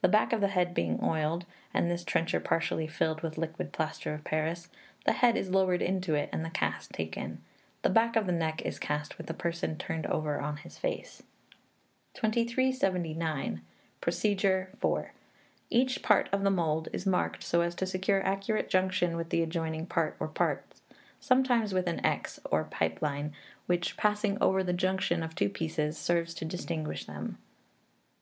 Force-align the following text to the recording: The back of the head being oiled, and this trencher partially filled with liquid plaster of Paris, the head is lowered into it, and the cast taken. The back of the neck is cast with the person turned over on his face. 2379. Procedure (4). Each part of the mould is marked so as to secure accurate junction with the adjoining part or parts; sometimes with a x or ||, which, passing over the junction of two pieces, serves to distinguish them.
The 0.00 0.08
back 0.08 0.32
of 0.32 0.40
the 0.40 0.48
head 0.48 0.72
being 0.72 0.98
oiled, 1.04 1.44
and 1.74 1.90
this 1.90 2.02
trencher 2.02 2.40
partially 2.40 2.86
filled 2.86 3.20
with 3.20 3.36
liquid 3.36 3.72
plaster 3.72 4.14
of 4.14 4.24
Paris, 4.24 4.70
the 5.04 5.12
head 5.12 5.36
is 5.36 5.50
lowered 5.50 5.82
into 5.82 6.14
it, 6.14 6.30
and 6.32 6.42
the 6.42 6.48
cast 6.48 6.92
taken. 6.92 7.42
The 7.82 7.90
back 7.90 8.16
of 8.16 8.24
the 8.24 8.32
neck 8.32 8.62
is 8.62 8.78
cast 8.78 9.18
with 9.18 9.26
the 9.26 9.34
person 9.34 9.76
turned 9.76 10.06
over 10.06 10.40
on 10.40 10.56
his 10.56 10.78
face. 10.78 11.22
2379. 12.14 13.60
Procedure 14.00 14.70
(4). 14.80 15.12
Each 15.68 16.02
part 16.02 16.30
of 16.32 16.42
the 16.42 16.50
mould 16.50 16.88
is 16.94 17.04
marked 17.04 17.42
so 17.42 17.60
as 17.60 17.74
to 17.74 17.84
secure 17.84 18.22
accurate 18.24 18.70
junction 18.70 19.14
with 19.14 19.28
the 19.28 19.42
adjoining 19.42 19.84
part 19.84 20.16
or 20.18 20.28
parts; 20.28 20.80
sometimes 21.20 21.74
with 21.74 21.86
a 21.86 22.06
x 22.06 22.40
or 22.50 22.66
||, 23.16 23.66
which, 23.66 23.98
passing 23.98 24.38
over 24.40 24.64
the 24.64 24.72
junction 24.72 25.22
of 25.22 25.34
two 25.34 25.50
pieces, 25.50 25.98
serves 25.98 26.32
to 26.32 26.46
distinguish 26.46 27.04
them. 27.04 27.36